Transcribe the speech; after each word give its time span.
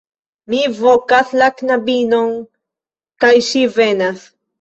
Mi 0.51 0.59
vokas 0.77 1.33
la 1.41 1.49
knabinon, 1.59 2.31
kaj 3.25 3.31
ŝi 3.49 3.63
venas. 3.77 4.25